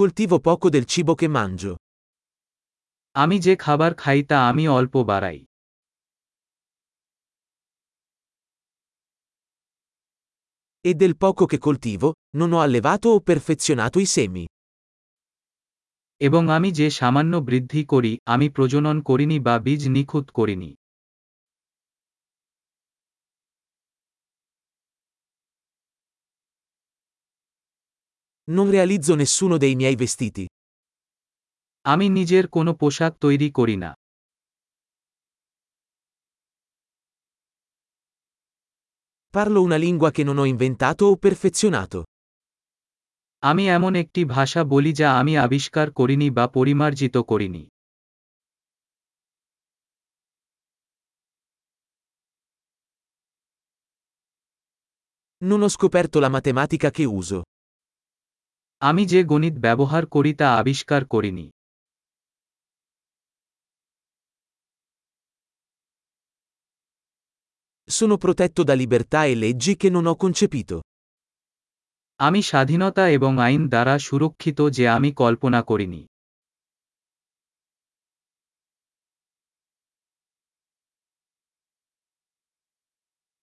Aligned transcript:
coltivo 0.00 0.39
poco 0.39 0.69
del 0.69 0.85
cibo 0.85 1.13
che 1.15 1.27
mangio. 1.37 1.73
আমি 3.15 3.37
যে 3.45 3.53
খাবার 3.63 3.91
খাই 4.01 4.19
তা 4.29 4.37
আমি 4.49 4.63
অল্প 4.79 4.95
বাড়াই 5.09 5.39
E 10.85 10.91
del 11.01 11.13
poco 11.23 11.43
che 11.51 11.57
coltivo, 11.67 12.07
non 12.39 12.49
ho 12.53 12.59
allevato 12.65 13.07
o 13.15 13.19
perfezionato 13.29 13.97
i 14.05 14.07
semi. 14.15 14.45
এবং 16.21 16.43
আমি 16.55 16.69
যে 16.79 16.87
সামান্য 16.99 17.33
বৃদ্ধি 17.47 17.81
করি 17.85 18.13
আমি 18.33 18.47
প্রজনন 18.55 18.97
করিনি 19.09 19.37
বা 19.47 19.55
বীজ 19.65 19.81
নিখুঁত 19.95 20.27
করিনি 20.37 20.71
Non 28.56 28.66
realizzo 28.70 29.14
nessuno 29.14 29.56
dei 29.62 29.74
miei 29.80 29.96
vestiti. 30.04 30.44
আমি 31.84 32.06
নিজের 32.08 32.44
কোনো 32.48 32.72
পোশাক 32.80 33.12
তৈরি 33.24 33.48
করি 33.58 33.76
না 33.84 33.90
Parlo 39.34 39.60
una 39.68 39.78
lingua 39.86 40.10
che 40.16 40.22
non 40.28 40.36
ho 40.38 40.46
inventato 40.54 41.02
o 41.12 41.14
perfezionato. 41.24 41.98
আমি 43.42 43.64
এমন 43.76 43.92
একটি 44.02 44.22
ভাষা 44.36 44.60
বলি 44.64 44.92
যা 45.00 45.08
আমি 45.20 45.32
আবিষ্কার 45.46 45.86
করিনি 45.98 46.28
বা 46.36 46.44
পরিমার্জিত 46.56 47.16
করিনি 47.30 47.62
Non 55.42 55.60
ho 55.64 55.68
scoperto 55.76 56.16
la 56.24 56.30
matematica 56.36 56.88
che 56.96 57.04
uso. 57.20 57.38
আমি 58.81 59.03
যে 59.05 59.21
গণিত 59.23 59.55
ব্যবহার 59.65 60.03
করি 60.05 60.31
তা 60.39 60.47
আবিষ্কার 60.61 61.01
করিনি 61.05 61.45
Sono 67.87 68.15
protetto 68.17 68.61
da 68.63 68.73
libertà 68.73 69.19
e 69.25 69.35
leggi 69.35 69.73
che 69.75 69.89
non 69.89 70.05
ho 70.05 70.15
concepito. 70.15 70.75
আমি 72.19 72.41
স্বাধীনতা 72.41 73.03
এবং 73.17 73.31
আইন 73.47 73.61
দ্বারা 73.73 73.95
সুরক্ষিত 74.07 74.59
যে 74.77 74.83
আমি 74.95 75.09
কল্পনা 75.21 75.59
করিনি 75.69 76.01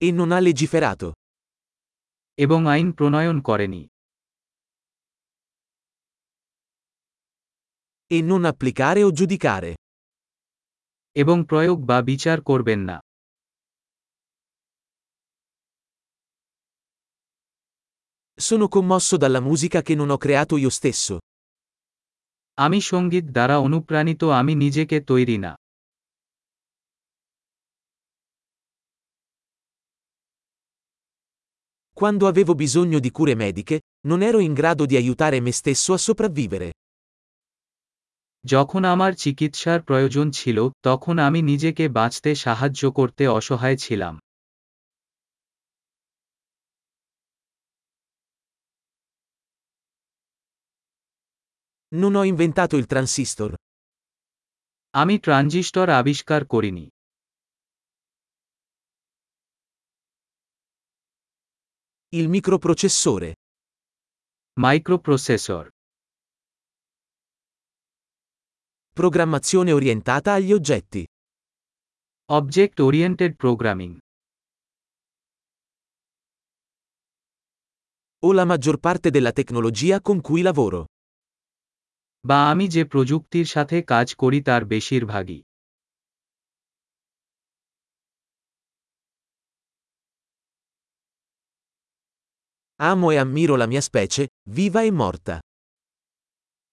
E 0.01 0.09
non 0.19 0.31
ha 0.33 0.41
legiferato. 0.49 1.09
এবং 2.39 2.61
আইন 2.75 2.89
প্রণয়ন 2.93 3.39
করেনি 3.41 3.83
E 8.16 8.22
non 8.22 8.42
applicare 8.52 9.02
o 9.04 9.12
giudicare. 9.20 9.72
এবং 11.22 11.38
প্রয়োগ 11.50 11.78
বা 11.90 11.98
বিচার 12.10 12.38
করবেন 12.50 12.80
না 12.90 12.98
Sono 18.48 18.68
commosso 18.76 19.16
dalla 19.24 19.42
musica 19.50 19.80
che 19.88 19.96
non 20.00 20.10
ho 20.14 20.18
creato 20.26 20.54
io 20.64 20.72
stesso. 20.80 21.14
আমি 22.66 22.80
সঙ্গীত 22.92 23.26
দ্বারা 23.36 23.56
অনুপ্রাণিত 23.68 24.22
আমি 24.40 24.54
নিজেকে 24.64 24.98
তৈরি 25.12 25.38
না 25.46 25.52
Quando 32.00 32.24
avevo 32.32 32.54
bisogno 32.64 33.00
di 33.00 33.12
cure 33.18 33.36
mediche, 33.36 33.76
non 34.08 34.20
ero 34.30 34.40
in 34.48 34.54
grado 34.60 34.84
di 34.86 34.96
aiutare 35.02 35.38
me 35.40 35.52
stesso 35.52 35.94
a 35.94 35.98
sopravvivere. 35.98 36.68
যখন 38.49 38.83
আমার 38.85 39.13
চিকিৎসার 39.15 39.81
প্রয়োজন 39.83 40.27
ছিল 40.31 40.59
তখন 40.83 41.19
আমি 41.19 41.41
নিজেকে 41.43 41.85
বাঁচতে 41.89 42.31
সাহায্য 42.35 42.83
করতে 42.93 43.25
অসহায় 43.29 43.77
ছিলাম 43.77 44.15
Non 51.93 52.15
ho 52.17 52.23
inventato 52.25 52.75
il 52.77 52.87
transistor. 52.87 53.51
আমি 54.95 55.15
ট্রানজিস্টর 55.19 55.87
আবিষ্কার 55.91 56.41
করিনি 56.45 56.87
Il 62.13 62.27
microprocessore. 62.29 63.31
Microprocessor 64.57 65.65
Programmazione 69.00 69.72
orientata 69.72 70.30
agli 70.34 70.54
oggetti. 70.54 71.04
Object 72.30 72.78
oriented 72.88 73.32
programming 73.36 73.92
O 78.24 78.30
la 78.40 78.46
maggior 78.52 78.78
parte 78.86 79.10
della 79.16 79.34
tecnologia 79.40 79.96
con 80.08 80.18
cui 80.28 80.42
lavoro. 80.50 80.82
বা 82.28 82.40
আমি 82.52 82.66
যে 82.68 82.84
প্রযুক্তির 82.86 83.46
সাথে 83.46 83.78
কাজ 83.94 84.08
করি 84.22 84.40
তার 84.48 84.62
বেশিরভাগই 84.66 85.42
Amo 92.92 93.08
e 93.16 93.18
ammiro 93.26 93.56
la 93.62 93.68
mia 93.72 93.84
specie, 93.90 94.24
viva 94.58 94.82
e 94.90 94.92
morta. 95.02 95.36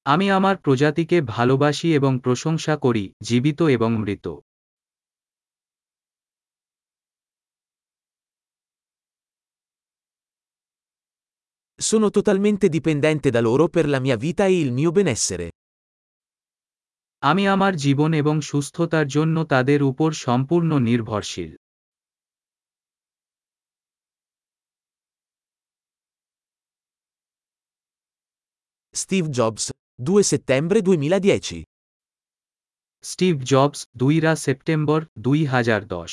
আমি 0.05 0.25
আমার 0.31 0.55
প্রজাতিকে 0.57 1.17
ভালোবাসি 1.35 1.87
এবং 1.93 2.11
প্রশংসা 2.19 2.73
করি 2.77 3.03
জীবিত 3.21 3.59
এবং 3.75 3.89
মৃত 4.01 4.25
Sono 11.79 12.07
totalmente 12.09 12.65
dipendente 12.69 13.27
da 13.29 13.41
loro 13.41 13.65
per 13.67 13.85
la 13.87 13.99
mia 13.99 14.17
vita 14.17 14.45
e 14.45 14.55
il 14.59 14.71
mio 14.71 14.91
benessere. 14.91 15.47
আমি 17.23 17.43
আমার 17.47 17.73
জীবন 17.75 18.11
এবং 18.13 18.35
সুস্থতার 18.41 19.07
জন্য 19.07 19.35
তাদের 19.53 19.79
উপর 19.83 20.09
সম্পূর্ণ 20.25 20.71
নির্ভরশীল 20.79 21.51
Steve 28.93 29.29
Jobs, 29.37 29.63
2 29.98 30.22
settembre 30.22 30.78
2010. 30.80 31.62
Steve 33.04 33.34
Jobs 33.42 33.80
দুইরা 33.96 34.32
সেপ্টেম্বর 34.36 35.00
দুই 35.18 35.40
হাজার 35.44 35.82
দশ 35.86 36.12